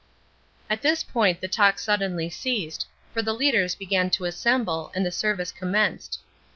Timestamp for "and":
4.95-5.05